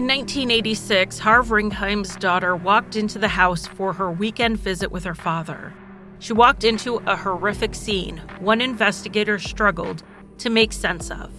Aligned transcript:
In 0.00 0.06
1986, 0.06 1.18
Harv 1.18 1.50
Ringheim's 1.50 2.16
daughter 2.16 2.56
walked 2.56 2.96
into 2.96 3.18
the 3.18 3.28
house 3.28 3.66
for 3.66 3.92
her 3.92 4.10
weekend 4.10 4.56
visit 4.56 4.90
with 4.90 5.04
her 5.04 5.14
father. 5.14 5.74
She 6.20 6.32
walked 6.32 6.64
into 6.64 7.02
a 7.06 7.14
horrific 7.14 7.74
scene 7.74 8.22
one 8.38 8.62
investigator 8.62 9.38
struggled 9.38 10.02
to 10.38 10.48
make 10.48 10.72
sense 10.72 11.10
of. 11.10 11.30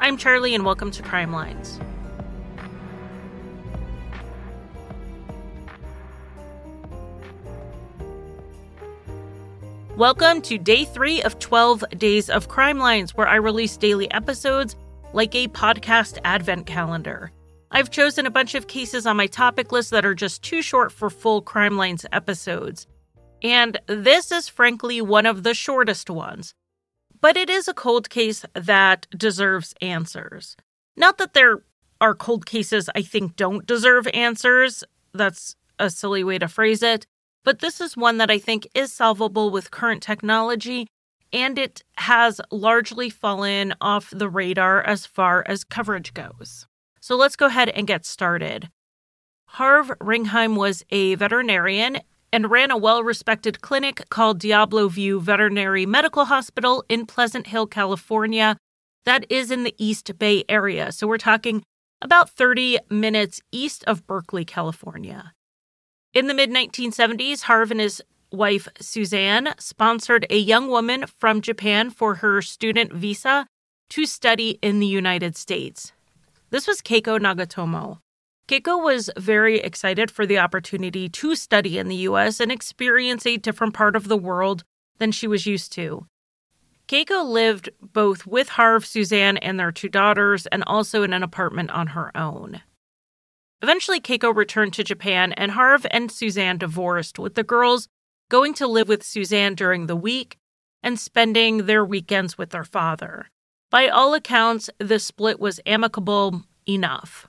I'm 0.00 0.16
Charlie, 0.16 0.56
and 0.56 0.64
welcome 0.64 0.90
to 0.90 1.04
Crime 1.04 1.32
Lines. 1.32 1.78
Welcome 9.96 10.42
to 10.42 10.58
day 10.58 10.84
three 10.84 11.22
of 11.22 11.38
12 11.38 11.84
Days 11.96 12.28
of 12.28 12.48
Crime 12.48 12.80
Lines, 12.80 13.14
where 13.14 13.28
I 13.28 13.36
release 13.36 13.76
daily 13.76 14.10
episodes 14.10 14.74
like 15.12 15.36
a 15.36 15.46
podcast 15.46 16.18
advent 16.24 16.66
calendar. 16.66 17.30
I've 17.72 17.90
chosen 17.90 18.26
a 18.26 18.30
bunch 18.30 18.56
of 18.56 18.66
cases 18.66 19.06
on 19.06 19.16
my 19.16 19.28
topic 19.28 19.70
list 19.70 19.90
that 19.90 20.04
are 20.04 20.14
just 20.14 20.42
too 20.42 20.60
short 20.60 20.90
for 20.90 21.08
full 21.08 21.40
Crime 21.40 21.76
Lines 21.76 22.04
episodes. 22.10 22.88
And 23.42 23.78
this 23.86 24.32
is 24.32 24.48
frankly 24.48 25.00
one 25.00 25.24
of 25.24 25.44
the 25.44 25.54
shortest 25.54 26.10
ones. 26.10 26.52
But 27.20 27.36
it 27.36 27.48
is 27.48 27.68
a 27.68 27.74
cold 27.74 28.10
case 28.10 28.44
that 28.54 29.06
deserves 29.16 29.74
answers. 29.80 30.56
Not 30.96 31.18
that 31.18 31.34
there 31.34 31.62
are 32.00 32.14
cold 32.14 32.44
cases 32.44 32.90
I 32.94 33.02
think 33.02 33.36
don't 33.36 33.66
deserve 33.66 34.08
answers. 34.08 34.82
That's 35.12 35.54
a 35.78 35.90
silly 35.90 36.24
way 36.24 36.38
to 36.38 36.48
phrase 36.48 36.82
it. 36.82 37.06
But 37.44 37.60
this 37.60 37.80
is 37.80 37.96
one 37.96 38.18
that 38.18 38.30
I 38.30 38.38
think 38.38 38.66
is 38.74 38.92
solvable 38.92 39.50
with 39.50 39.70
current 39.70 40.02
technology, 40.02 40.86
and 41.32 41.58
it 41.58 41.82
has 41.96 42.40
largely 42.50 43.10
fallen 43.10 43.74
off 43.80 44.10
the 44.10 44.28
radar 44.28 44.82
as 44.82 45.06
far 45.06 45.44
as 45.46 45.64
coverage 45.64 46.12
goes. 46.12 46.66
So 47.10 47.16
let's 47.16 47.34
go 47.34 47.46
ahead 47.46 47.70
and 47.70 47.88
get 47.88 48.06
started. 48.06 48.68
Harv 49.46 49.88
Ringheim 50.00 50.54
was 50.54 50.84
a 50.90 51.16
veterinarian 51.16 51.98
and 52.32 52.52
ran 52.52 52.70
a 52.70 52.76
well 52.76 53.02
respected 53.02 53.60
clinic 53.60 54.08
called 54.10 54.38
Diablo 54.38 54.86
View 54.86 55.20
Veterinary 55.20 55.86
Medical 55.86 56.26
Hospital 56.26 56.84
in 56.88 57.06
Pleasant 57.06 57.48
Hill, 57.48 57.66
California, 57.66 58.56
that 59.06 59.26
is 59.28 59.50
in 59.50 59.64
the 59.64 59.74
East 59.76 60.20
Bay 60.20 60.44
area. 60.48 60.92
So 60.92 61.08
we're 61.08 61.18
talking 61.18 61.64
about 62.00 62.30
30 62.30 62.78
minutes 62.88 63.40
east 63.50 63.82
of 63.88 64.06
Berkeley, 64.06 64.44
California. 64.44 65.32
In 66.14 66.28
the 66.28 66.34
mid 66.34 66.50
1970s, 66.50 67.42
Harv 67.42 67.72
and 67.72 67.80
his 67.80 68.00
wife 68.30 68.68
Suzanne 68.80 69.52
sponsored 69.58 70.26
a 70.30 70.38
young 70.38 70.68
woman 70.68 71.06
from 71.18 71.40
Japan 71.40 71.90
for 71.90 72.14
her 72.14 72.40
student 72.40 72.92
visa 72.92 73.48
to 73.88 74.06
study 74.06 74.60
in 74.62 74.78
the 74.78 74.86
United 74.86 75.36
States. 75.36 75.92
This 76.50 76.66
was 76.66 76.82
Keiko 76.82 77.20
Nagatomo. 77.20 77.98
Keiko 78.48 78.82
was 78.82 79.08
very 79.16 79.60
excited 79.60 80.10
for 80.10 80.26
the 80.26 80.38
opportunity 80.38 81.08
to 81.08 81.36
study 81.36 81.78
in 81.78 81.86
the 81.86 82.08
US 82.08 82.40
and 82.40 82.50
experience 82.50 83.24
a 83.24 83.36
different 83.36 83.72
part 83.72 83.94
of 83.94 84.08
the 84.08 84.16
world 84.16 84.64
than 84.98 85.12
she 85.12 85.28
was 85.28 85.46
used 85.46 85.72
to. 85.74 86.06
Keiko 86.88 87.24
lived 87.24 87.70
both 87.80 88.26
with 88.26 88.48
Harv, 88.48 88.84
Suzanne, 88.84 89.36
and 89.36 89.60
their 89.60 89.70
two 89.70 89.88
daughters, 89.88 90.46
and 90.48 90.64
also 90.66 91.04
in 91.04 91.12
an 91.12 91.22
apartment 91.22 91.70
on 91.70 91.88
her 91.88 92.10
own. 92.16 92.62
Eventually, 93.62 94.00
Keiko 94.00 94.34
returned 94.34 94.72
to 94.72 94.82
Japan, 94.82 95.32
and 95.34 95.52
Harv 95.52 95.86
and 95.92 96.10
Suzanne 96.10 96.58
divorced, 96.58 97.20
with 97.20 97.36
the 97.36 97.44
girls 97.44 97.86
going 98.28 98.54
to 98.54 98.66
live 98.66 98.88
with 98.88 99.04
Suzanne 99.04 99.54
during 99.54 99.86
the 99.86 99.94
week 99.94 100.36
and 100.82 100.98
spending 100.98 101.66
their 101.66 101.84
weekends 101.84 102.36
with 102.36 102.50
their 102.50 102.64
father. 102.64 103.30
By 103.70 103.88
all 103.88 104.14
accounts, 104.14 104.68
the 104.78 104.98
split 104.98 105.38
was 105.38 105.60
amicable 105.64 106.42
enough. 106.68 107.28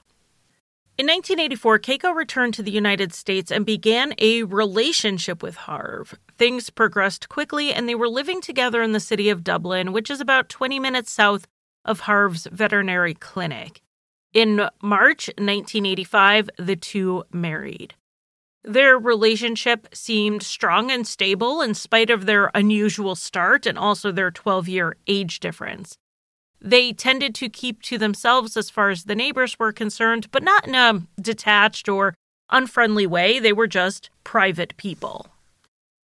In 0.98 1.06
1984, 1.06 1.80
Keiko 1.80 2.16
returned 2.16 2.56
to 2.56 2.64
the 2.64 2.72
United 2.72 3.14
States 3.14 3.52
and 3.52 3.66
began 3.66 4.14
a 4.18 4.44
relationship 4.44 5.44
with 5.44 5.56
Harv. 5.56 6.16
Things 6.38 6.72
progressed 6.72 7.30
quickly, 7.30 7.72
and 7.72 7.88
they 7.88 7.96
were 7.96 8.10
living 8.10 8.42
together 8.42 8.82
in 8.82 8.92
the 8.92 9.00
city 9.00 9.30
of 9.30 9.44
Dublin, 9.44 9.94
which 9.94 10.10
is 10.10 10.20
about 10.20 10.50
20 10.50 10.80
minutes 10.80 11.12
south 11.12 11.48
of 11.86 12.02
Harv's 12.02 12.48
veterinary 12.52 13.14
clinic. 13.14 13.82
In 14.34 14.68
March 14.82 15.28
1985, 15.38 16.50
the 16.58 16.76
two 16.76 17.24
married. 17.32 17.94
Their 18.64 18.98
relationship 18.98 19.88
seemed 19.94 20.44
strong 20.44 20.92
and 20.92 21.06
stable 21.06 21.62
in 21.62 21.74
spite 21.74 22.10
of 22.10 22.26
their 22.26 22.52
unusual 22.54 23.16
start 23.16 23.66
and 23.66 23.78
also 23.78 24.12
their 24.12 24.32
12 24.32 24.68
year 24.68 24.98
age 25.08 25.40
difference. 25.40 25.98
They 26.62 26.94
tended 26.94 27.34
to 27.36 27.50
keep 27.50 27.82
to 27.84 27.98
themselves 27.98 28.56
as 28.56 28.70
far 28.70 28.92
as 28.92 29.06
the 29.06 29.16
neighbors 29.16 29.58
were 29.58 29.72
concerned, 29.72 30.30
but 30.32 30.44
not 30.44 30.68
in 30.68 30.76
a 30.76 31.02
detached 31.20 31.90
or 31.90 32.14
unfriendly 32.52 33.08
way. 33.08 33.40
They 33.40 33.54
were 33.54 33.68
just 33.68 34.12
private 34.24 34.78
people. 34.78 35.28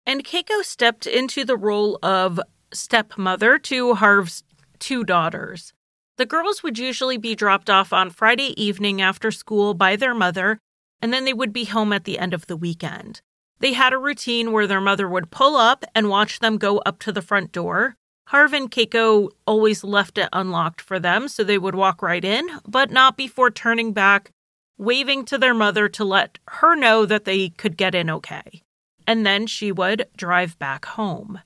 And 0.04 0.24
Keiko 0.24 0.64
stepped 0.64 1.06
into 1.06 1.44
the 1.44 1.56
role 1.56 1.98
of 2.02 2.40
stepmother 2.72 3.58
to 3.58 3.94
Harv's 3.94 4.42
two 4.80 5.04
daughters. 5.04 5.72
The 6.16 6.26
girls 6.26 6.62
would 6.62 6.78
usually 6.78 7.16
be 7.16 7.34
dropped 7.36 7.70
off 7.70 7.92
on 7.92 8.10
Friday 8.10 8.60
evening 8.60 9.00
after 9.00 9.30
school 9.30 9.72
by 9.74 9.94
their 9.94 10.14
mother, 10.14 10.58
and 11.00 11.12
then 11.12 11.24
they 11.24 11.32
would 11.32 11.52
be 11.52 11.64
home 11.64 11.92
at 11.92 12.04
the 12.04 12.18
end 12.18 12.34
of 12.34 12.46
the 12.46 12.56
weekend. 12.56 13.20
They 13.60 13.74
had 13.74 13.92
a 13.92 13.98
routine 13.98 14.52
where 14.52 14.66
their 14.66 14.80
mother 14.80 15.08
would 15.08 15.30
pull 15.30 15.56
up 15.56 15.84
and 15.94 16.08
watch 16.08 16.40
them 16.40 16.58
go 16.58 16.78
up 16.78 16.98
to 17.00 17.12
the 17.12 17.22
front 17.22 17.52
door. 17.52 17.94
Harv 18.30 18.52
and 18.52 18.70
Keiko 18.70 19.28
always 19.44 19.82
left 19.82 20.16
it 20.16 20.28
unlocked 20.32 20.80
for 20.80 21.00
them, 21.00 21.26
so 21.26 21.42
they 21.42 21.58
would 21.58 21.74
walk 21.74 22.00
right 22.00 22.24
in, 22.24 22.48
but 22.64 22.92
not 22.92 23.16
before 23.16 23.50
turning 23.50 23.92
back, 23.92 24.30
waving 24.78 25.24
to 25.24 25.36
their 25.36 25.52
mother 25.52 25.88
to 25.88 26.04
let 26.04 26.38
her 26.46 26.76
know 26.76 27.04
that 27.04 27.24
they 27.24 27.48
could 27.48 27.76
get 27.76 27.92
in 27.92 28.08
okay. 28.08 28.62
And 29.04 29.26
then 29.26 29.48
she 29.48 29.72
would 29.72 30.06
drive 30.16 30.56
back 30.60 30.84
home. 30.84 31.40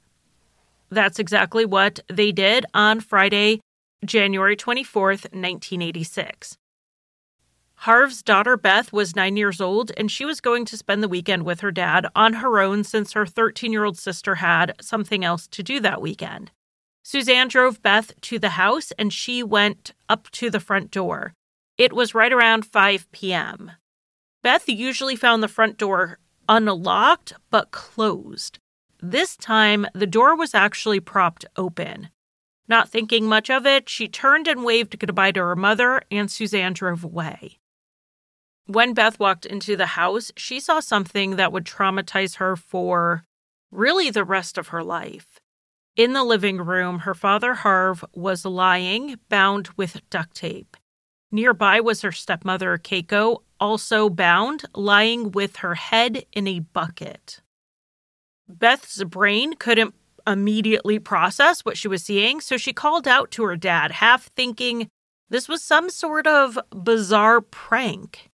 That's 0.90 1.18
exactly 1.18 1.64
what 1.64 2.00
they 2.08 2.32
did 2.32 2.66
on 2.74 3.00
Friday, 3.00 3.60
January 4.04 4.54
24th, 4.54 5.32
1986. 5.32 6.58
Harv's 7.76 8.22
daughter 8.22 8.58
Beth 8.58 8.92
was 8.92 9.16
nine 9.16 9.38
years 9.38 9.58
old, 9.58 9.90
and 9.96 10.10
she 10.10 10.26
was 10.26 10.42
going 10.42 10.66
to 10.66 10.76
spend 10.76 11.02
the 11.02 11.08
weekend 11.08 11.44
with 11.44 11.60
her 11.60 11.72
dad 11.72 12.08
on 12.14 12.34
her 12.34 12.60
own 12.60 12.84
since 12.84 13.12
her 13.12 13.24
13 13.24 13.72
year 13.72 13.84
old 13.84 13.96
sister 13.96 14.34
had 14.34 14.74
something 14.82 15.24
else 15.24 15.46
to 15.46 15.62
do 15.62 15.80
that 15.80 16.02
weekend. 16.02 16.50
Suzanne 17.06 17.48
drove 17.48 17.82
Beth 17.82 18.18
to 18.22 18.38
the 18.38 18.50
house 18.50 18.90
and 18.98 19.12
she 19.12 19.42
went 19.42 19.92
up 20.08 20.30
to 20.30 20.48
the 20.48 20.58
front 20.58 20.90
door. 20.90 21.34
It 21.76 21.92
was 21.92 22.14
right 22.14 22.32
around 22.32 22.64
5 22.64 23.12
p.m. 23.12 23.72
Beth 24.42 24.66
usually 24.68 25.14
found 25.14 25.42
the 25.42 25.48
front 25.48 25.76
door 25.76 26.18
unlocked 26.48 27.34
but 27.50 27.70
closed. 27.72 28.58
This 29.02 29.36
time, 29.36 29.86
the 29.92 30.06
door 30.06 30.34
was 30.34 30.54
actually 30.54 30.98
propped 30.98 31.44
open. 31.56 32.08
Not 32.68 32.88
thinking 32.88 33.26
much 33.26 33.50
of 33.50 33.66
it, 33.66 33.90
she 33.90 34.08
turned 34.08 34.48
and 34.48 34.64
waved 34.64 34.98
goodbye 34.98 35.32
to 35.32 35.40
her 35.40 35.56
mother, 35.56 36.00
and 36.10 36.30
Suzanne 36.30 36.72
drove 36.72 37.04
away. 37.04 37.58
When 38.66 38.94
Beth 38.94 39.18
walked 39.18 39.44
into 39.44 39.76
the 39.76 39.86
house, 39.86 40.32
she 40.38 40.58
saw 40.58 40.80
something 40.80 41.36
that 41.36 41.52
would 41.52 41.66
traumatize 41.66 42.36
her 42.36 42.56
for 42.56 43.24
really 43.70 44.08
the 44.08 44.24
rest 44.24 44.56
of 44.56 44.68
her 44.68 44.82
life. 44.82 45.38
In 45.96 46.12
the 46.12 46.24
living 46.24 46.58
room, 46.58 47.00
her 47.00 47.14
father 47.14 47.54
Harv 47.54 48.04
was 48.12 48.44
lying, 48.44 49.16
bound 49.28 49.68
with 49.76 50.00
duct 50.10 50.34
tape. 50.34 50.76
Nearby 51.30 51.80
was 51.80 52.02
her 52.02 52.10
stepmother 52.10 52.76
Keiko, 52.78 53.42
also 53.60 54.10
bound, 54.10 54.64
lying 54.74 55.30
with 55.30 55.56
her 55.56 55.76
head 55.76 56.26
in 56.32 56.48
a 56.48 56.60
bucket. 56.60 57.40
Beth's 58.48 59.04
brain 59.04 59.54
couldn't 59.54 59.94
immediately 60.26 60.98
process 60.98 61.64
what 61.64 61.76
she 61.76 61.86
was 61.86 62.02
seeing, 62.02 62.40
so 62.40 62.56
she 62.56 62.72
called 62.72 63.06
out 63.06 63.30
to 63.32 63.44
her 63.44 63.56
dad, 63.56 63.92
half 63.92 64.30
thinking 64.34 64.88
this 65.28 65.48
was 65.48 65.62
some 65.62 65.90
sort 65.90 66.26
of 66.26 66.58
bizarre 66.70 67.40
prank. 67.40 68.30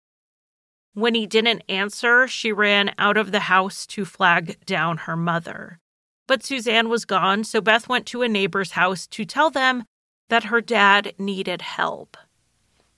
When 0.92 1.14
he 1.14 1.26
didn't 1.26 1.62
answer, 1.68 2.26
she 2.26 2.52
ran 2.52 2.94
out 2.98 3.16
of 3.16 3.32
the 3.32 3.40
house 3.40 3.86
to 3.88 4.04
flag 4.04 4.64
down 4.66 4.98
her 4.98 5.16
mother. 5.16 5.78
But 6.26 6.42
Suzanne 6.42 6.88
was 6.88 7.04
gone, 7.04 7.44
so 7.44 7.60
Beth 7.60 7.88
went 7.88 8.06
to 8.06 8.22
a 8.22 8.28
neighbor's 8.28 8.72
house 8.72 9.06
to 9.08 9.24
tell 9.24 9.50
them 9.50 9.84
that 10.28 10.44
her 10.44 10.60
dad 10.60 11.14
needed 11.18 11.62
help. 11.62 12.16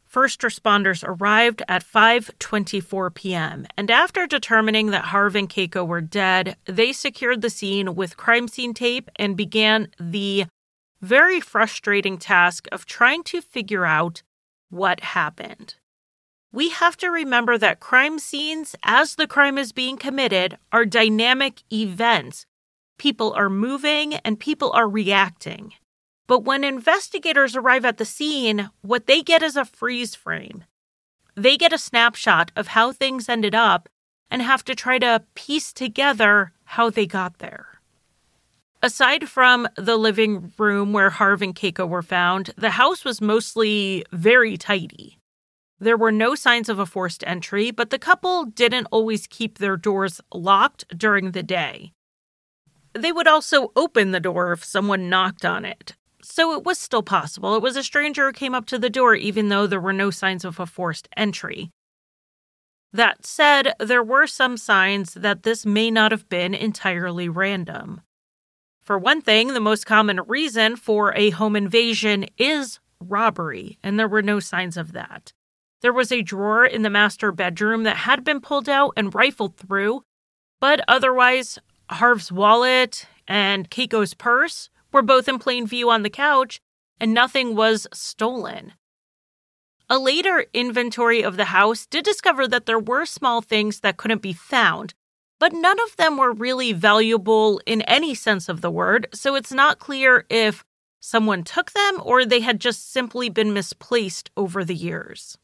First 0.05 0.41
responders 0.41 1.05
arrived 1.07 1.63
at 1.69 1.85
5:24 1.85 3.15
p.m. 3.15 3.67
and 3.77 3.91
after 3.91 4.27
determining 4.27 4.91
that 4.91 5.07
Harv 5.07 5.35
and 5.35 5.49
Keiko 5.49 5.87
were 5.87 6.01
dead, 6.01 6.57
they 6.65 6.93
secured 6.93 7.43
the 7.43 7.51
scene 7.51 7.95
with 7.95 8.17
crime 8.17 8.49
scene 8.49 8.73
tape 8.73 9.11
and 9.17 9.37
began 9.37 9.89
the 10.01 10.47
very 11.03 11.41
frustrating 11.41 12.17
task 12.17 12.67
of 12.73 12.87
trying 12.87 13.25
to 13.25 13.43
figure 13.43 13.85
out 13.85 14.23
what 14.71 15.01
happened. 15.01 15.75
We 16.53 16.71
have 16.71 16.97
to 16.99 17.11
remember 17.11 17.59
that 17.59 17.81
crime 17.81 18.19
scenes, 18.19 18.75
as 18.83 19.17
the 19.17 19.27
crime 19.27 19.59
is 19.59 19.73
being 19.73 19.99
committed, 19.99 20.57
are 20.73 20.87
dynamic 20.87 21.63
events. 21.71 22.47
People 22.99 23.33
are 23.35 23.51
moving 23.51 24.15
and 24.15 24.41
people 24.41 24.71
are 24.73 24.89
reacting. 24.89 25.75
But 26.27 26.45
when 26.45 26.65
investigators 26.65 27.55
arrive 27.55 27.85
at 27.85 27.99
the 27.99 28.05
scene, 28.05 28.71
what 28.83 29.07
they 29.07 29.23
get 29.23 29.43
is 29.43 29.57
a 29.57 29.65
freeze 29.65 30.15
frame. 30.15 30.65
they 31.37 31.57
get 31.57 31.73
a 31.73 31.79
snapshot 31.79 32.51
of 32.57 32.69
how 32.69 32.93
things 32.93 33.29
ended 33.29 33.55
up 33.55 33.89
and 34.31 34.43
have 34.43 34.65
to 34.65 34.75
try 34.75 34.99
to 34.99 35.23
piece 35.35 35.73
together 35.73 36.53
how 36.65 36.91
they 36.91 37.07
got 37.07 37.39
there. 37.39 37.81
Aside 38.83 39.29
from 39.29 39.69
the 39.77 39.97
living 39.97 40.53
room 40.59 40.93
where 40.93 41.11
Harv 41.11 41.43
and 41.43 41.55
Keiko 41.55 41.89
were 41.89 42.03
found, 42.03 42.51
the 42.57 42.71
house 42.71 43.05
was 43.05 43.21
mostly 43.21 44.05
very 44.13 44.57
tidy. 44.57 45.19
There 45.79 45.97
were 45.97 46.13
no 46.13 46.35
signs 46.35 46.69
of 46.69 46.79
a 46.79 46.87
forced 46.87 47.23
entry, 47.27 47.71
but 47.71 47.91
the 47.91 47.99
couple 47.99 48.47
didn't 48.47 48.89
always 48.91 49.27
keep 49.27 49.59
their 49.59 49.77
doors 49.77 50.21
locked 50.33 50.87
during 50.97 51.33
the 51.33 51.43
day. 51.43 51.93
They 52.97 53.13
would 53.13 53.29
also 53.29 53.73
open 53.77 54.11
the 54.11 54.21
door 54.21 54.53
if 54.53 54.65
someone 54.65 55.09
knocked 55.09 55.45
on 55.45 55.65
it. 55.65 55.95
So 56.23 56.55
it 56.55 56.65
was 56.65 56.79
still 56.79 57.03
possible. 57.03 57.55
It 57.55 57.63
was 57.63 57.77
a 57.77 57.85
stranger 57.85 58.27
who 58.27 58.33
came 58.33 58.55
up 58.55 58.67
to 58.67 58.79
the 58.79 58.91
door, 58.91 59.15
even 59.15 59.49
though 59.49 59.67
there 59.67 59.81
were 59.81 59.93
no 59.93 60.11
signs 60.11 60.45
of 60.45 60.59
a 60.59 60.67
forced 60.67 61.09
entry. 61.17 61.71
That 62.93 63.27
said, 63.27 63.75
there 63.79 64.03
were 64.03 64.27
some 64.27 64.57
signs 64.57 65.15
that 65.15 65.43
this 65.43 65.67
may 65.67 65.91
not 65.91 66.13
have 66.13 66.29
been 66.29 66.55
entirely 66.55 67.29
random. 67.29 68.01
For 68.83 68.99
one 68.99 69.21
thing, 69.21 69.49
the 69.49 69.61
most 69.61 69.85
common 69.85 70.21
reason 70.27 70.77
for 70.77 71.13
a 71.15 71.31
home 71.31 71.57
invasion 71.57 72.27
is 72.39 72.81
robbery, 73.01 73.79
and 73.83 73.99
there 73.99 74.09
were 74.09 74.23
no 74.23 74.41
signs 74.41 74.77
of 74.77 74.93
that. 74.93 75.33
There 75.83 75.93
was 75.93 76.11
a 76.11 76.23
drawer 76.23 76.65
in 76.65 76.83
the 76.83 76.91
master 76.91 77.33
bedroom 77.33 77.83
that 77.83 77.97
had 77.97 78.25
been 78.25 78.41
pulled 78.41 78.69
out 78.69 78.93
and 78.97 79.15
rifled 79.15 79.57
through, 79.57 80.03
but 80.61 80.81
otherwise, 80.89 81.59
Harv's 81.91 82.33
wallet 82.33 83.07
and 83.29 83.71
Keiko's 83.71 84.15
purse 84.15 84.71
were 84.93 85.03
both 85.03 85.29
in 85.29 85.39
plain 85.39 85.67
view 85.67 85.91
on 85.91 86.03
the 86.03 86.11
couch, 86.11 86.61
and 87.01 87.13
nothing 87.13 87.55
was 87.55 87.87
stolen. 87.93 88.73
A 89.89 89.99
later 89.99 90.47
inventory 90.53 91.23
of 91.23 91.37
the 91.37 91.47
house 91.47 91.87
did 91.87 92.05
discover 92.05 92.49
that 92.49 92.67
there 92.67 92.79
were 92.79 93.07
small 93.07 93.41
things 93.41 93.81
that 93.81 93.97
couldn't 93.97 94.23
be 94.23 94.33
found, 94.33 94.95
but 95.39 95.53
none 95.53 95.79
of 95.81 95.97
them 95.97 96.17
were 96.17 96.33
really 96.33 96.73
valuable 96.73 97.61
in 97.67 97.83
any 97.83 98.15
sense 98.15 98.49
of 98.49 98.63
the 98.63 98.71
word, 98.71 99.07
so 99.13 99.35
it's 99.35 99.53
not 99.53 99.79
clear 99.79 100.25
if 100.29 100.65
someone 100.99 101.45
took 101.45 101.73
them 101.73 102.01
or 102.03 102.25
they 102.25 102.41
had 102.41 102.59
just 102.59 102.91
simply 102.93 103.29
been 103.29 103.53
misplaced 103.53 104.31
over 104.37 104.65
the 104.65 104.75
years. 104.75 105.39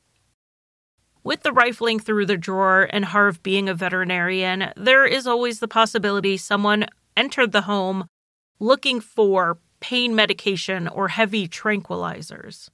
With 1.24 1.42
the 1.42 1.52
rifling 1.52 2.00
through 2.00 2.26
the 2.26 2.36
drawer 2.36 2.88
and 2.90 3.04
Harv 3.04 3.42
being 3.42 3.68
a 3.68 3.74
veterinarian, 3.74 4.72
there 4.76 5.06
is 5.06 5.26
always 5.26 5.60
the 5.60 5.68
possibility 5.68 6.36
someone 6.36 6.86
entered 7.16 7.52
the 7.52 7.62
home 7.62 8.06
looking 8.58 9.00
for 9.00 9.58
pain 9.80 10.14
medication 10.14 10.88
or 10.88 11.08
heavy 11.08 11.46
tranquilizers. 11.46 12.70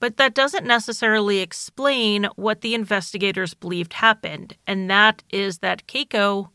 But 0.00 0.16
that 0.16 0.34
doesn't 0.34 0.66
necessarily 0.66 1.38
explain 1.38 2.28
what 2.36 2.60
the 2.60 2.74
investigators 2.74 3.54
believed 3.54 3.94
happened, 3.94 4.56
and 4.66 4.88
that 4.90 5.22
is 5.30 5.58
that 5.58 5.86
Keiko 5.86 6.50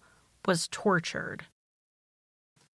was 0.46 0.68
tortured. 0.70 1.46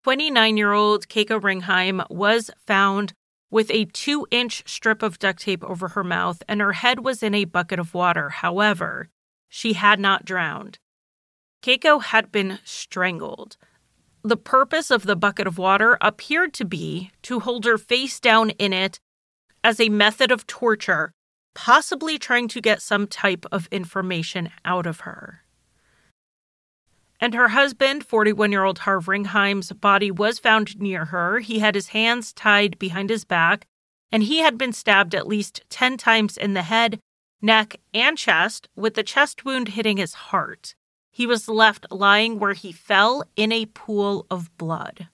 29 0.05 0.57
year 0.57 0.73
old 0.73 1.09
Keiko 1.09 1.41
Ringheim 1.41 2.09
was 2.11 2.51
found 2.67 3.13
with 3.51 3.71
a 3.71 3.87
two 3.87 4.27
inch 4.31 4.63
strip 4.67 5.03
of 5.03 5.19
duct 5.19 5.41
tape 5.41 5.65
over 5.65 5.89
her 5.89 6.05
mouth, 6.05 6.43
and 6.49 6.61
her 6.61 6.73
head 6.73 7.01
was 7.01 7.23
in 7.23 7.35
a 7.35 7.45
bucket 7.45 7.79
of 7.79 7.95
water. 7.95 8.29
However, 8.29 9.09
she 9.49 9.73
had 9.75 9.99
not 9.99 10.25
drowned. 10.25 10.79
Keiko 11.63 12.03
had 12.03 12.31
been 12.31 12.59
strangled. 12.65 13.57
The 14.23 14.37
purpose 14.37 14.91
of 14.91 15.05
the 15.05 15.17
bucket 15.17 15.47
of 15.47 15.59
water 15.59 15.97
appeared 16.01 16.53
to 16.55 16.65
be 16.65 17.11
to 17.23 17.41
hold 17.41 17.65
her 17.65 17.79
face 17.79 18.21
down 18.21 18.51
in 18.51 18.73
it 18.73 19.01
as 19.65 19.81
a 19.81 19.89
method 19.89 20.31
of 20.31 20.47
torture, 20.47 21.13
possibly 21.55 22.19
trying 22.19 22.49
to 22.49 22.61
get 22.61 22.83
some 22.83 23.07
type 23.07 23.47
of 23.51 23.69
information 23.71 24.51
out 24.65 24.87
of 24.87 25.01
her. 25.01 25.43
And 27.21 27.35
her 27.35 27.49
husband, 27.49 28.07
41 28.07 28.53
year 28.53 28.65
old 28.65 28.81
Harv 28.81 29.09
Ringheim's 29.09 29.73
body 29.73 30.11
was 30.11 30.39
found 30.39 30.79
near 30.81 31.07
her. 31.07 31.41
He 31.41 31.59
had 31.59 31.75
his 31.75 31.89
hands 31.89 32.33
tied 32.33 32.79
behind 32.79 33.11
his 33.11 33.25
back, 33.25 33.67
and 34.13 34.23
he 34.23 34.39
had 34.39 34.57
been 34.57 34.73
stabbed 34.73 35.15
at 35.15 35.27
least 35.27 35.63
10 35.69 35.97
times 35.97 36.37
in 36.37 36.55
the 36.55 36.63
head, 36.63 37.01
neck, 37.43 37.81
and 37.93 38.17
chest, 38.17 38.69
with 38.77 38.95
the 38.95 39.03
chest 39.03 39.45
wound 39.45 39.71
hitting 39.71 39.97
his 39.97 40.15
heart. 40.15 40.75
He 41.11 41.27
was 41.27 41.49
left 41.49 41.87
lying 41.91 42.39
where 42.39 42.53
he 42.53 42.71
fell 42.71 43.25
in 43.35 43.51
a 43.51 43.67
pool 43.67 44.27
of 44.31 44.57
blood. 44.57 45.09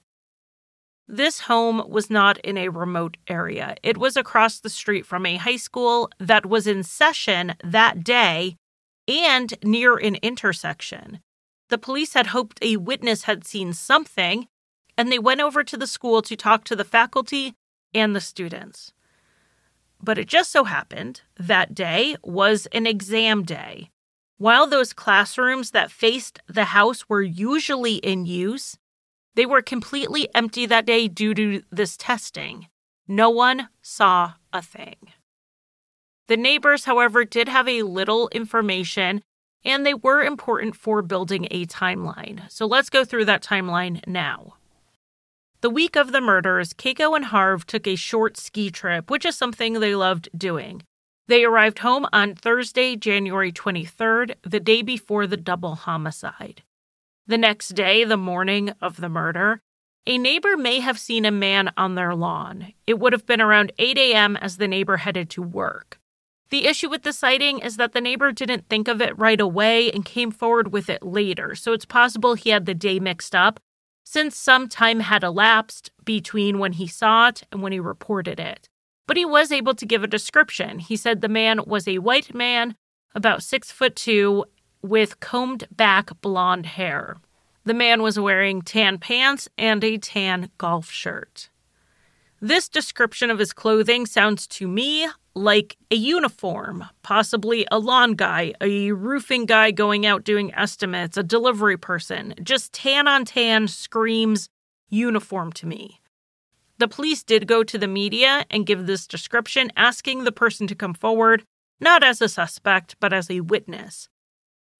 This 1.08 1.40
home 1.40 1.82
was 1.88 2.10
not 2.10 2.38
in 2.38 2.56
a 2.56 2.68
remote 2.68 3.16
area. 3.28 3.76
It 3.82 3.98
was 3.98 4.16
across 4.16 4.58
the 4.58 4.70
street 4.70 5.04
from 5.04 5.26
a 5.26 5.36
high 5.36 5.56
school 5.56 6.10
that 6.18 6.46
was 6.46 6.66
in 6.66 6.82
session 6.82 7.54
that 7.62 8.04
day 8.04 8.56
and 9.06 9.52
near 9.62 9.96
an 9.96 10.16
intersection. 10.16 11.20
The 11.68 11.78
police 11.78 12.14
had 12.14 12.28
hoped 12.28 12.58
a 12.62 12.76
witness 12.76 13.24
had 13.24 13.46
seen 13.46 13.72
something, 13.72 14.48
and 14.96 15.10
they 15.10 15.18
went 15.18 15.40
over 15.40 15.64
to 15.64 15.76
the 15.76 15.86
school 15.86 16.22
to 16.22 16.36
talk 16.36 16.64
to 16.64 16.76
the 16.76 16.84
faculty 16.84 17.54
and 17.92 18.14
the 18.14 18.20
students. 18.20 18.92
But 20.02 20.18
it 20.18 20.28
just 20.28 20.52
so 20.52 20.64
happened 20.64 21.22
that 21.38 21.74
day 21.74 22.16
was 22.22 22.66
an 22.66 22.86
exam 22.86 23.42
day. 23.42 23.90
While 24.36 24.66
those 24.66 24.92
classrooms 24.92 25.70
that 25.70 25.90
faced 25.90 26.40
the 26.46 26.64
house 26.64 27.08
were 27.08 27.22
usually 27.22 27.96
in 27.96 28.26
use, 28.26 28.76
they 29.34 29.46
were 29.46 29.62
completely 29.62 30.28
empty 30.34 30.66
that 30.66 30.86
day 30.86 31.08
due 31.08 31.34
to 31.34 31.62
this 31.70 31.96
testing. 31.96 32.68
No 33.08 33.30
one 33.30 33.68
saw 33.80 34.34
a 34.52 34.60
thing. 34.60 34.96
The 36.26 36.36
neighbors, 36.36 36.84
however, 36.84 37.24
did 37.24 37.48
have 37.48 37.68
a 37.68 37.82
little 37.82 38.28
information 38.28 39.22
and 39.64 39.84
they 39.84 39.94
were 39.94 40.22
important 40.22 40.76
for 40.76 41.02
building 41.02 41.48
a 41.50 41.66
timeline. 41.66 42.50
So 42.50 42.66
let's 42.66 42.90
go 42.90 43.04
through 43.04 43.24
that 43.26 43.42
timeline 43.42 44.06
now. 44.06 44.54
The 45.60 45.70
week 45.70 45.96
of 45.96 46.12
the 46.12 46.20
murders, 46.20 46.74
Keiko 46.74 47.16
and 47.16 47.26
Harv 47.26 47.66
took 47.66 47.86
a 47.86 47.96
short 47.96 48.36
ski 48.36 48.70
trip, 48.70 49.10
which 49.10 49.24
is 49.24 49.36
something 49.36 49.74
they 49.74 49.94
loved 49.94 50.28
doing. 50.36 50.82
They 51.26 51.44
arrived 51.44 51.78
home 51.78 52.06
on 52.12 52.34
Thursday, 52.34 52.96
January 52.96 53.50
23rd, 53.50 54.34
the 54.42 54.60
day 54.60 54.82
before 54.82 55.26
the 55.26 55.38
double 55.38 55.74
homicide. 55.74 56.62
The 57.26 57.38
next 57.38 57.70
day, 57.70 58.04
the 58.04 58.18
morning 58.18 58.72
of 58.82 58.98
the 58.98 59.08
murder, 59.08 59.62
a 60.06 60.18
neighbor 60.18 60.58
may 60.58 60.80
have 60.80 60.98
seen 60.98 61.24
a 61.24 61.30
man 61.30 61.72
on 61.78 61.94
their 61.94 62.14
lawn. 62.14 62.74
It 62.86 62.98
would 62.98 63.14
have 63.14 63.24
been 63.24 63.40
around 63.40 63.72
8 63.78 63.96
a.m. 63.96 64.36
as 64.36 64.58
the 64.58 64.68
neighbor 64.68 64.98
headed 64.98 65.30
to 65.30 65.40
work. 65.40 65.98
The 66.54 66.68
issue 66.68 66.88
with 66.88 67.02
the 67.02 67.12
sighting 67.12 67.58
is 67.58 67.78
that 67.78 67.94
the 67.94 68.00
neighbor 68.00 68.30
didn't 68.30 68.68
think 68.68 68.86
of 68.86 69.00
it 69.00 69.18
right 69.18 69.40
away 69.40 69.90
and 69.90 70.04
came 70.04 70.30
forward 70.30 70.72
with 70.72 70.88
it 70.88 71.02
later, 71.02 71.56
so 71.56 71.72
it's 71.72 71.84
possible 71.84 72.34
he 72.34 72.50
had 72.50 72.64
the 72.64 72.74
day 72.74 73.00
mixed 73.00 73.34
up, 73.34 73.58
since 74.04 74.36
some 74.36 74.68
time 74.68 75.00
had 75.00 75.24
elapsed 75.24 75.90
between 76.04 76.60
when 76.60 76.74
he 76.74 76.86
saw 76.86 77.26
it 77.26 77.42
and 77.50 77.60
when 77.60 77.72
he 77.72 77.80
reported 77.80 78.38
it. 78.38 78.68
But 79.08 79.16
he 79.16 79.24
was 79.24 79.50
able 79.50 79.74
to 79.74 79.84
give 79.84 80.04
a 80.04 80.06
description. 80.06 80.78
He 80.78 80.94
said 80.96 81.22
the 81.22 81.28
man 81.28 81.60
was 81.66 81.88
a 81.88 81.98
white 81.98 82.32
man, 82.32 82.76
about 83.16 83.42
six 83.42 83.72
foot 83.72 83.96
two, 83.96 84.44
with 84.80 85.18
combed 85.18 85.66
back 85.72 86.20
blonde 86.20 86.66
hair. 86.66 87.16
The 87.64 87.74
man 87.74 88.00
was 88.00 88.16
wearing 88.16 88.62
tan 88.62 88.98
pants 88.98 89.48
and 89.58 89.82
a 89.82 89.98
tan 89.98 90.50
golf 90.56 90.88
shirt. 90.88 91.48
This 92.44 92.68
description 92.68 93.30
of 93.30 93.38
his 93.38 93.54
clothing 93.54 94.04
sounds 94.04 94.46
to 94.48 94.68
me 94.68 95.08
like 95.34 95.78
a 95.90 95.94
uniform, 95.94 96.84
possibly 97.02 97.66
a 97.72 97.78
lawn 97.78 98.12
guy, 98.12 98.52
a 98.60 98.92
roofing 98.92 99.46
guy 99.46 99.70
going 99.70 100.04
out 100.04 100.24
doing 100.24 100.54
estimates, 100.54 101.16
a 101.16 101.22
delivery 101.22 101.78
person. 101.78 102.34
Just 102.42 102.74
tan 102.74 103.08
on 103.08 103.24
tan 103.24 103.66
screams 103.66 104.50
uniform 104.90 105.52
to 105.52 105.66
me. 105.66 106.02
The 106.76 106.86
police 106.86 107.22
did 107.22 107.46
go 107.46 107.64
to 107.64 107.78
the 107.78 107.88
media 107.88 108.44
and 108.50 108.66
give 108.66 108.84
this 108.84 109.06
description, 109.06 109.72
asking 109.74 110.24
the 110.24 110.30
person 110.30 110.66
to 110.66 110.74
come 110.74 110.92
forward, 110.92 111.44
not 111.80 112.04
as 112.04 112.20
a 112.20 112.28
suspect, 112.28 112.96
but 113.00 113.14
as 113.14 113.30
a 113.30 113.40
witness. 113.40 114.10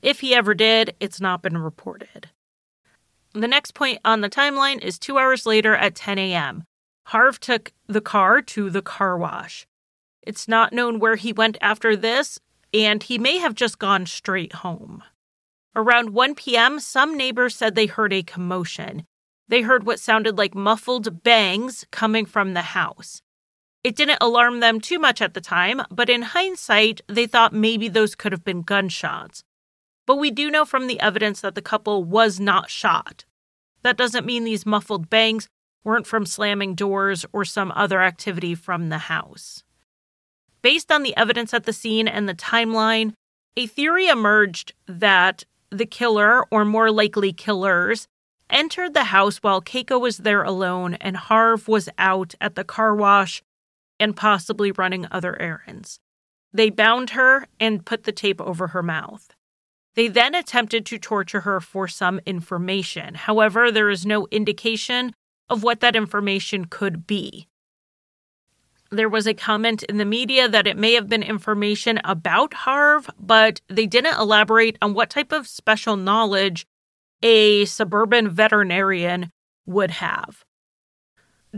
If 0.03 0.21
he 0.21 0.35
ever 0.35 0.53
did, 0.53 0.97
it's 1.01 1.19
not 1.19 1.41
been 1.41 1.57
reported. 1.57 2.29
The 3.33 3.49
next 3.49 3.73
point 3.73 4.01
on 4.05 4.21
the 4.21 4.29
timeline 4.29 4.85
is 4.85 4.99
two 4.99 5.17
hours 5.17 5.47
later 5.47 5.75
at 5.75 5.95
10 5.95 6.19
a.m. 6.19 6.65
Harv 7.07 7.39
took 7.41 7.73
the 7.87 8.01
car 8.01 8.41
to 8.43 8.71
the 8.71 8.83
car 8.83 9.17
wash. 9.17 9.67
It's 10.23 10.49
not 10.49 10.73
known 10.73 10.99
where 10.99 11.17
he 11.17 11.33
went 11.33 11.59
after 11.61 11.97
this, 11.97 12.39
and 12.73 13.03
he 13.03 13.19
may 13.19 13.39
have 13.39 13.55
just 13.55 13.79
gone 13.79 14.07
straight 14.07 14.55
home. 14.55 15.03
Around 15.77 16.11
1 16.11 16.35
p.m., 16.35 16.81
some 16.81 17.17
neighbors 17.17 17.55
said 17.55 17.75
they 17.75 17.87
heard 17.87 18.13
a 18.13 18.23
commotion. 18.23 19.05
They 19.49 19.63
heard 19.63 19.85
what 19.85 20.01
sounded 20.01 20.39
like 20.39 20.55
muffled 20.55 21.23
bangs 21.23 21.85
coming 21.91 22.25
from 22.25 22.55
the 22.55 22.63
house. 22.63 23.21
It 23.83 23.97
didn't 23.97 24.19
alarm 24.23 24.61
them 24.61 24.81
too 24.81 24.99
much 24.99 25.21
at 25.21 25.35
the 25.35 25.43
time, 25.43 25.83
but 25.91 26.09
in 26.09 26.23
hindsight, 26.23 27.03
they 27.07 27.27
thought 27.27 27.53
maybe 27.53 27.89
those 27.89 28.15
could 28.15 28.33
have 28.33 28.45
been 28.45 28.63
gunshots. 28.63 29.45
But 30.07 30.17
we 30.17 30.31
do 30.31 30.51
know 30.51 30.65
from 30.65 30.87
the 30.87 31.01
evidence 31.01 31.43
that 31.43 31.55
the 31.55 31.63
couple 31.63 32.03
was 32.03 32.41
not 32.41 32.71
shot. 32.71 33.27
That 33.83 33.99
doesn't 33.99 34.25
mean 34.25 34.45
these 34.45 34.65
muffled 34.65 35.11
bangs 35.11 35.49
weren't 35.85 36.07
from 36.07 36.27
slamming 36.27 36.75
doors 36.75 37.25
or 37.33 37.45
some 37.45 37.73
other 37.77 38.01
activity 38.03 38.55
from 38.55 38.89
the 38.89 38.99
house. 38.99 39.63
Based 40.63 40.91
on 40.91 41.03
the 41.03 41.17
evidence 41.17 41.53
at 41.53 41.65
the 41.65 41.73
scene 41.73 42.09
and 42.09 42.29
the 42.29 42.35
timeline, 42.35 43.13
a 43.57 43.67
theory 43.67 44.09
emerged 44.09 44.73
that 44.87 45.45
the 45.71 45.87
killer, 45.87 46.45
or 46.51 46.65
more 46.65 46.91
likely 46.91 47.33
killers, 47.33 48.07
entered 48.49 48.95
the 48.95 49.05
house 49.05 49.39
while 49.39 49.61
Keiko 49.61 50.01
was 50.01 50.19
there 50.19 50.43
alone 50.43 50.95
and 50.95 51.17
Harv 51.17 51.69
was 51.69 51.89
out 51.99 52.35
at 52.41 52.55
the 52.55 52.65
car 52.65 52.95
wash 52.95 53.43
and 54.01 54.17
possibly 54.17 54.73
running 54.73 55.07
other 55.11 55.41
errands. 55.41 55.99
They 56.53 56.71
bound 56.71 57.11
her 57.11 57.47
and 57.59 57.85
put 57.85 58.05
the 58.05 58.13
tape 58.13 58.41
over 58.41 58.69
her 58.69 58.83
mouth. 58.83 59.35
They 59.95 60.09
then 60.09 60.35
attempted 60.35 60.87
to 60.87 60.99
torture 60.99 61.41
her 61.41 61.61
for 61.61 61.89
some 61.89 62.21
information. 62.27 63.15
However, 63.15 63.71
there 63.71 63.91
is 63.91 64.07
no 64.07 64.27
indication 64.31 65.13
of 65.49 65.63
what 65.63 65.81
that 65.81 65.97
information 65.97 66.65
could 66.65 67.07
be. 67.07 67.49
There 68.91 69.09
was 69.09 69.27
a 69.27 69.35
comment 69.35 69.83
in 69.85 69.97
the 69.97 70.05
media 70.05 70.49
that 70.49 70.67
it 70.67 70.77
may 70.77 70.93
have 70.95 71.09
been 71.09 71.23
information 71.23 72.01
about 72.05 72.55
Harv, 72.55 73.11
but 73.19 73.61
they 73.69 73.87
didn't 73.87 74.19
elaborate 74.19 74.79
on 74.81 74.95
what 74.95 75.11
type 75.11 75.33
of 75.33 75.49
special 75.49 75.97
knowledge 75.97 76.67
a 77.23 77.65
suburban 77.65 78.29
veterinarian 78.29 79.31
would 79.67 79.91
have. 79.93 80.45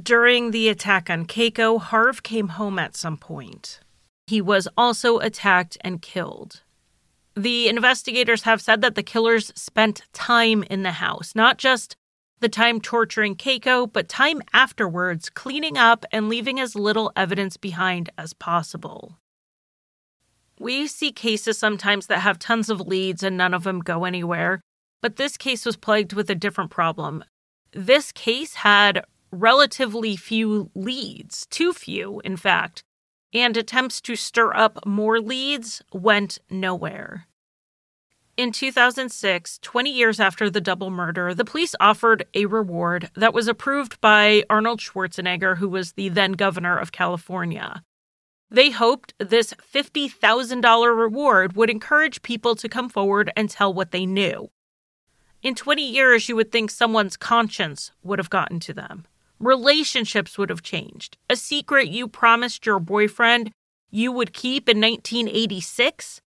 During 0.00 0.50
the 0.50 0.69
attack 0.69 1.11
on 1.11 1.26
Keiko, 1.26 1.81
Harv 1.81 2.23
came 2.23 2.49
home 2.49 2.78
at 2.78 2.97
some 2.97 3.16
point. 3.16 3.81
He 4.26 4.40
was 4.40 4.69
also 4.76 5.19
attacked 5.19 5.76
and 5.83 6.02
killed. 6.02 6.62
The 7.35 7.69
investigators 7.69 8.43
have 8.43 8.62
said 8.62 8.81
that 8.81 8.95
the 8.95 9.02
killers 9.02 9.52
spent 9.55 10.02
time 10.12 10.62
in 10.64 10.83
the 10.83 10.93
house, 10.93 11.35
not 11.35 11.59
just 11.59 11.97
the 12.40 12.49
time 12.49 12.81
torturing 12.81 13.35
Keiko, 13.35 13.90
but 13.90 14.09
time 14.09 14.43
afterwards 14.52 15.31
cleaning 15.31 15.78
up 15.78 16.05
and 16.12 16.28
leaving 16.28 16.61
as 16.61 16.75
little 16.75 17.12
evidence 17.16 17.57
behind 17.57 18.11
as 18.19 18.33
possible. 18.33 19.19
We 20.59 20.87
see 20.87 21.12
cases 21.12 21.59
sometimes 21.59 22.07
that 22.07 22.21
have 22.21 22.38
tons 22.38 22.71
of 22.71 22.81
leads 22.81 23.23
and 23.23 23.37
none 23.37 23.55
of 23.55 23.64
them 23.64 23.81
go 23.81 24.05
anywhere, 24.05 24.61
but 25.02 25.16
this 25.16 25.37
case 25.37 25.66
was 25.66 25.76
plagued 25.76 26.12
with 26.12 26.31
a 26.31 26.35
different 26.35 26.71
problem. 26.71 27.25
This 27.73 28.12
case 28.12 28.55
had 28.55 29.05
relatively 29.31 30.16
few 30.16 30.71
leads, 30.75 31.47
too 31.47 31.73
few, 31.73 32.21
in 32.25 32.37
fact, 32.37 32.83
and 33.35 33.57
attempts 33.57 34.00
to 34.00 34.16
stir 34.16 34.55
up 34.55 34.87
more 34.87 35.21
leads 35.21 35.83
went 35.93 36.38
nowhere. 36.49 37.26
In 38.37 38.52
2006, 38.52 39.59
20 39.62 39.90
years 39.90 40.21
after 40.21 40.50
the 40.50 40.61
double 40.61 40.90
murder, 40.90 41.33
the 41.33 41.45
police 41.45 41.75
offered 41.81 42.26
a 42.35 42.45
reward 42.45 43.11
that 43.14 43.33
was 43.33 43.49
approved 43.49 43.99
by 44.02 44.45
Arnold 44.50 44.81
Schwarzenegger, 44.81 45.57
who 45.57 45.71
was 45.71 45.93
the 45.93 46.11
then 46.11 46.33
governor 46.33 46.76
of 46.76 46.93
California. 46.93 47.83
They 48.50 48.69
hoped 48.69 49.14
this 49.19 49.55
$50,000 49.55 50.99
reward 50.99 51.57
would 51.57 51.71
encourage 51.71 52.21
people 52.21 52.55
to 52.57 52.69
come 52.69 52.90
forward 52.90 53.33
and 53.35 53.49
tell 53.49 53.73
what 53.73 53.90
they 53.90 54.05
knew. 54.05 54.50
In 55.43 55.55
20 55.55 55.83
years, 55.83 56.28
you 56.28 56.37
would 56.37 56.52
think 56.52 56.71
someone's 56.71 57.16
conscience 57.16 57.90
would 58.02 58.19
have 58.19 58.28
gotten 58.28 58.61
to 58.61 58.75
them. 58.75 59.07
Relationships 59.40 60.37
would 60.37 60.50
have 60.50 60.62
changed. 60.62 61.16
A 61.31 61.37
secret 61.37 61.88
you 61.88 62.07
promised 62.07 62.66
your 62.66 62.81
boyfriend 62.81 63.50
you 63.90 64.12
would 64.12 64.35
keep 64.35 64.69
in 64.69 64.78
1986 64.78 66.21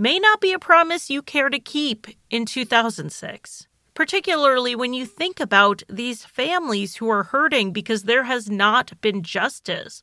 may 0.00 0.18
not 0.18 0.40
be 0.40 0.54
a 0.54 0.58
promise 0.58 1.10
you 1.10 1.20
care 1.20 1.50
to 1.50 1.58
keep 1.58 2.06
in 2.30 2.46
2006, 2.46 3.68
particularly 3.92 4.74
when 4.74 4.94
you 4.94 5.04
think 5.04 5.38
about 5.38 5.82
these 5.90 6.24
families 6.24 6.96
who 6.96 7.10
are 7.10 7.24
hurting 7.24 7.70
because 7.70 8.04
there 8.04 8.24
has 8.24 8.48
not 8.48 8.98
been 9.02 9.22
justice. 9.22 10.02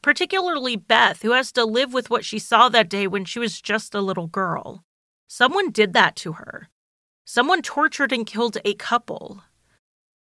Particularly 0.00 0.76
Beth, 0.76 1.22
who 1.22 1.32
has 1.32 1.50
to 1.50 1.64
live 1.64 1.92
with 1.92 2.08
what 2.08 2.24
she 2.24 2.38
saw 2.38 2.68
that 2.68 2.88
day 2.88 3.08
when 3.08 3.24
she 3.24 3.40
was 3.40 3.60
just 3.60 3.96
a 3.96 4.00
little 4.00 4.28
girl. 4.28 4.84
Someone 5.26 5.72
did 5.72 5.92
that 5.92 6.14
to 6.14 6.34
her. 6.34 6.68
Someone 7.24 7.62
tortured 7.62 8.12
and 8.12 8.24
killed 8.24 8.58
a 8.64 8.74
couple. 8.74 9.42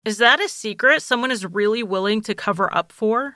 Is 0.05 0.17
that 0.17 0.41
a 0.41 0.49
secret 0.49 1.03
someone 1.03 1.29
is 1.29 1.45
really 1.45 1.83
willing 1.83 2.21
to 2.21 2.33
cover 2.33 2.75
up 2.75 2.91
for? 2.91 3.35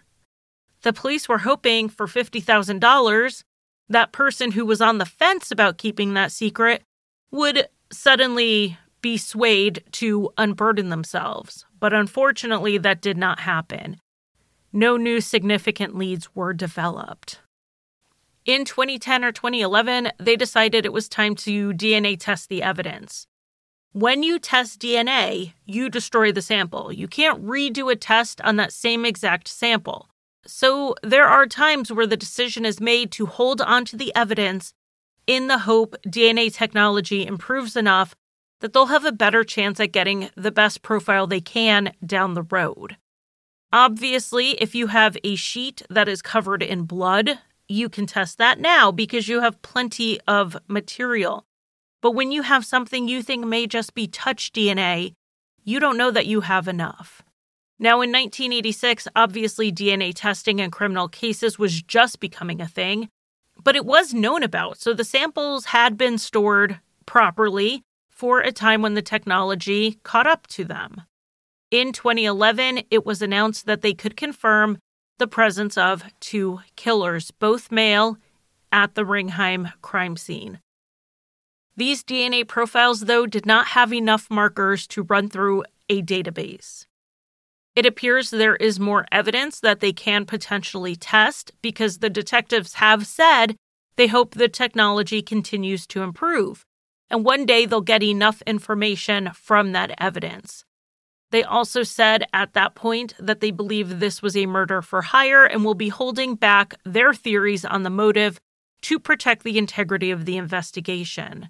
The 0.82 0.92
police 0.92 1.30
were 1.30 1.40
hoping 1.40 1.88
for 1.88 2.08
$50,000 2.08 3.44
that 3.90 4.12
person 4.12 4.52
who 4.52 4.66
was 4.66 4.82
on 4.82 4.98
the 4.98 5.06
fence 5.06 5.52
about 5.52 5.78
keeping 5.78 6.14
that 6.14 6.32
secret 6.32 6.84
would 7.32 7.68
suddenly 7.92 8.78
be 9.02 9.18
swayed 9.18 9.84
to 9.92 10.32
unburden 10.38 10.90
themselves. 10.90 11.66
But 11.80 11.94
unfortunately, 11.94 12.78
that 12.78 13.02
did 13.02 13.18
not 13.18 13.42
happen. 13.42 14.00
No 14.72 14.96
new 14.96 15.20
significant 15.20 15.96
leads 15.98 16.34
were 16.36 16.54
developed. 16.54 17.42
In 18.46 18.66
2010 18.66 19.24
or 19.24 19.32
2011, 19.32 20.12
they 20.18 20.36
decided 20.36 20.86
it 20.86 20.94
was 20.94 21.10
time 21.10 21.36
to 21.36 21.74
DNA 21.74 22.18
test 22.18 22.50
the 22.50 22.64
evidence. 22.64 23.28
When 23.94 24.24
you 24.24 24.40
test 24.40 24.80
DNA, 24.80 25.54
you 25.66 25.90
destroy 25.90 26.32
the 26.32 26.42
sample. 26.42 26.94
You 26.94 27.08
can't 27.08 27.46
redo 27.46 27.92
a 27.92 27.96
test 27.96 28.40
on 28.42 28.56
that 28.56 28.72
same 28.72 29.06
exact 29.06 29.48
sample. 29.48 30.08
So 30.46 30.96
there 31.04 31.28
are 31.28 31.46
times 31.46 31.92
where 31.92 32.08
the 32.08 32.18
decision 32.18 32.66
is 32.66 32.80
made 32.80 33.12
to 33.14 33.26
hold 33.26 33.62
onto 33.62 33.96
the 33.96 34.14
evidence 34.16 34.74
in 35.28 35.48
the 35.48 35.60
hope 35.60 35.96
DNA 36.06 36.54
technology 36.54 37.26
improves 37.26 37.76
enough 37.76 38.16
that 38.60 38.74
they'll 38.74 38.88
have 38.88 39.06
a 39.06 39.12
better 39.12 39.44
chance 39.44 39.80
at 39.80 39.92
getting 39.92 40.30
the 40.36 40.52
best 40.52 40.82
profile 40.82 41.28
they 41.28 41.42
can 41.42 41.94
down 42.06 42.34
the 42.34 42.44
road. 42.44 42.98
Obviously, 43.74 44.52
if 44.62 44.76
you 44.76 44.88
have 44.88 45.18
a 45.24 45.36
sheet 45.36 45.82
that 45.90 46.08
is 46.08 46.22
covered 46.22 46.62
in 46.62 46.84
blood, 46.84 47.40
you 47.68 47.88
can 47.88 48.06
test 48.06 48.38
that 48.38 48.60
now 48.60 48.92
because 48.92 49.28
you 49.28 49.42
have 49.42 49.62
plenty 49.62 50.20
of 50.28 50.58
material. 50.68 51.46
But 52.02 52.12
when 52.12 52.32
you 52.32 52.42
have 52.42 52.66
something 52.66 53.08
you 53.08 53.22
think 53.22 53.46
may 53.46 53.68
just 53.68 53.94
be 53.94 54.08
touch 54.08 54.52
DNA, 54.52 55.14
you 55.64 55.80
don't 55.80 55.98
know 55.98 56.12
that 56.12 56.26
you 56.26 56.42
have 56.42 56.68
enough. 56.68 57.22
Now, 57.82 57.96
in 58.02 58.12
1986, 58.12 59.08
obviously 59.16 59.72
DNA 59.72 60.14
testing 60.14 60.60
in 60.60 60.70
criminal 60.70 61.08
cases 61.08 61.58
was 61.58 61.82
just 61.82 62.20
becoming 62.20 62.62
a 62.62 62.68
thing, 62.68 63.10
but 63.64 63.76
it 63.76 63.88
was 63.88 64.14
known 64.14 64.44
about, 64.44 64.78
so 64.78 64.94
the 64.94 65.04
samples 65.04 65.66
had 65.66 65.98
been 65.98 66.20
stored 66.20 66.80
properly 67.08 67.82
for 68.12 68.40
a 68.40 68.52
time 68.52 68.84
when 68.84 68.94
the 68.94 69.02
technology 69.02 69.98
caught 70.04 70.28
up 70.28 70.46
to 70.46 70.64
them. 70.64 71.02
In 71.72 71.92
2011, 71.92 72.84
it 72.92 73.04
was 73.04 73.20
announced 73.20 73.66
that 73.66 73.82
they 73.82 73.96
could 73.96 74.16
confirm 74.16 74.78
the 75.18 75.26
presence 75.26 75.76
of 75.76 76.04
two 76.20 76.60
killers, 76.76 77.32
both 77.32 77.72
male, 77.72 78.18
at 78.72 78.94
the 78.94 79.04
Ringheim 79.04 79.74
crime 79.82 80.18
scene. 80.18 80.60
These 81.76 82.04
DNA 82.04 82.48
profiles, 82.48 83.02
though, 83.02 83.26
did 83.26 83.48
not 83.48 83.70
have 83.70 83.92
enough 83.92 84.30
markers 84.30 84.86
to 84.88 85.02
run 85.02 85.30
through 85.30 85.64
a 85.90 86.04
database. 86.04 86.86
It 87.76 87.86
appears 87.86 88.30
there 88.30 88.58
is 88.58 88.80
more 88.80 89.06
evidence 89.12 89.60
that 89.62 89.80
they 89.80 89.94
can 89.94 90.26
potentially 90.26 90.96
test 90.96 91.52
because 91.62 92.00
the 92.00 92.10
detectives 92.10 92.76
have 92.76 93.08
said 93.08 93.56
they 93.96 94.08
hope 94.08 94.34
the 94.34 94.50
technology 94.50 95.22
continues 95.22 95.88
to 95.88 96.02
improve, 96.02 96.66
and 97.10 97.24
one 97.24 97.46
day 97.46 97.66
they'll 97.66 97.82
get 97.82 98.04
enough 98.04 98.42
information 98.44 99.32
from 99.34 99.72
that 99.72 99.96
evidence. 100.00 100.66
They 101.32 101.44
also 101.44 101.84
said 101.84 102.26
at 102.34 102.54
that 102.54 102.76
point 102.76 103.14
that 103.18 103.40
they 103.40 103.52
believe 103.52 104.00
this 104.00 104.22
was 104.22 104.36
a 104.36 104.46
murder 104.46 104.82
for 104.82 105.02
hire 105.02 105.46
and 105.46 105.64
will 105.64 105.76
be 105.76 105.88
holding 105.88 106.36
back 106.36 106.76
their 106.84 107.14
theories 107.14 107.64
on 107.64 107.84
the 107.84 107.90
motive 107.90 108.38
to 108.82 109.00
protect 109.00 109.44
the 109.44 109.58
integrity 109.58 110.12
of 110.12 110.26
the 110.26 110.36
investigation. 110.36 111.50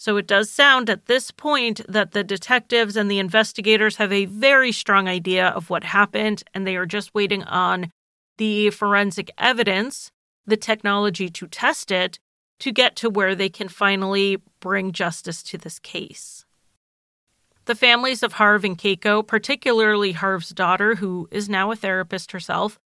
So 0.00 0.16
it 0.16 0.28
does 0.28 0.48
sound 0.48 0.88
at 0.88 1.06
this 1.06 1.32
point 1.32 1.80
that 1.88 2.12
the 2.12 2.22
detectives 2.22 2.96
and 2.96 3.10
the 3.10 3.18
investigators 3.18 3.96
have 3.96 4.12
a 4.12 4.26
very 4.26 4.70
strong 4.70 5.08
idea 5.08 5.48
of 5.48 5.70
what 5.70 5.82
happened, 5.82 6.44
and 6.54 6.64
they 6.64 6.76
are 6.76 6.86
just 6.86 7.16
waiting 7.16 7.42
on 7.42 7.90
the 8.36 8.70
forensic 8.70 9.28
evidence, 9.38 10.12
the 10.46 10.56
technology 10.56 11.28
to 11.30 11.48
test 11.48 11.90
it, 11.90 12.20
to 12.60 12.70
get 12.70 12.94
to 12.94 13.10
where 13.10 13.34
they 13.34 13.48
can 13.48 13.66
finally 13.66 14.40
bring 14.60 14.92
justice 14.92 15.42
to 15.42 15.58
this 15.58 15.80
case. 15.80 16.44
The 17.64 17.74
families 17.74 18.22
of 18.22 18.34
Harv 18.34 18.64
and 18.64 18.78
Keiko, 18.78 19.26
particularly 19.26 20.12
Harv's 20.12 20.50
daughter, 20.50 20.94
who 20.94 21.28
is 21.32 21.48
now 21.48 21.72
a 21.72 21.76
therapist 21.76 22.30
herself, 22.30 22.78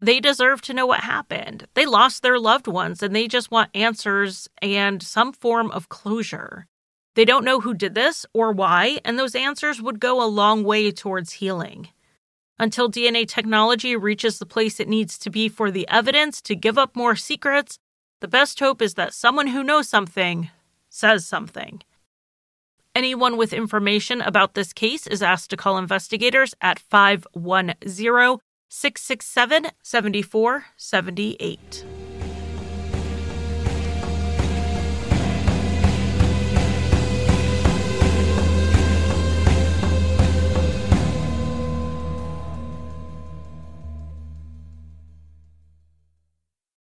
they 0.00 0.20
deserve 0.20 0.60
to 0.62 0.74
know 0.74 0.86
what 0.86 1.00
happened. 1.00 1.66
They 1.74 1.86
lost 1.86 2.22
their 2.22 2.38
loved 2.38 2.66
ones 2.66 3.02
and 3.02 3.14
they 3.14 3.26
just 3.26 3.50
want 3.50 3.70
answers 3.74 4.48
and 4.62 5.02
some 5.02 5.32
form 5.32 5.70
of 5.70 5.88
closure. 5.88 6.66
They 7.14 7.24
don't 7.24 7.44
know 7.44 7.60
who 7.60 7.74
did 7.74 7.94
this 7.94 8.24
or 8.32 8.52
why, 8.52 9.00
and 9.04 9.18
those 9.18 9.34
answers 9.34 9.82
would 9.82 9.98
go 9.98 10.22
a 10.22 10.26
long 10.26 10.62
way 10.62 10.92
towards 10.92 11.32
healing. 11.32 11.88
Until 12.60 12.90
DNA 12.90 13.26
technology 13.26 13.96
reaches 13.96 14.38
the 14.38 14.46
place 14.46 14.78
it 14.78 14.88
needs 14.88 15.18
to 15.18 15.30
be 15.30 15.48
for 15.48 15.70
the 15.70 15.88
evidence 15.88 16.40
to 16.42 16.54
give 16.54 16.78
up 16.78 16.94
more 16.94 17.16
secrets, 17.16 17.78
the 18.20 18.28
best 18.28 18.58
hope 18.60 18.80
is 18.80 18.94
that 18.94 19.14
someone 19.14 19.48
who 19.48 19.64
knows 19.64 19.88
something 19.88 20.50
says 20.88 21.26
something. 21.26 21.82
Anyone 22.94 23.36
with 23.36 23.52
information 23.52 24.20
about 24.20 24.54
this 24.54 24.72
case 24.72 25.06
is 25.06 25.22
asked 25.22 25.50
to 25.50 25.56
call 25.56 25.78
investigators 25.78 26.54
at 26.60 26.78
510 26.78 28.38
667 28.68 29.70
7478. 29.82 31.97